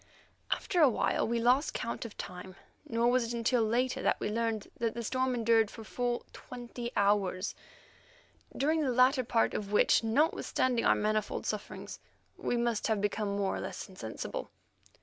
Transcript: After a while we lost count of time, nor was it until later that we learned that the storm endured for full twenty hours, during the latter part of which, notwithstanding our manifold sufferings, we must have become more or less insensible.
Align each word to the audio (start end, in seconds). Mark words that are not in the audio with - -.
After 0.49 0.81
a 0.81 0.89
while 0.89 1.27
we 1.27 1.39
lost 1.39 1.75
count 1.75 2.05
of 2.05 2.17
time, 2.17 2.55
nor 2.89 3.07
was 3.11 3.23
it 3.23 3.37
until 3.37 3.61
later 3.61 4.01
that 4.01 4.19
we 4.19 4.31
learned 4.31 4.67
that 4.79 4.95
the 4.95 5.03
storm 5.03 5.35
endured 5.35 5.69
for 5.69 5.83
full 5.83 6.25
twenty 6.33 6.91
hours, 6.97 7.53
during 8.57 8.81
the 8.81 8.91
latter 8.91 9.23
part 9.23 9.53
of 9.53 9.71
which, 9.71 10.03
notwithstanding 10.03 10.85
our 10.85 10.95
manifold 10.95 11.45
sufferings, 11.45 11.99
we 12.35 12.57
must 12.57 12.87
have 12.87 12.99
become 12.99 13.35
more 13.37 13.55
or 13.57 13.59
less 13.59 13.87
insensible. 13.87 14.49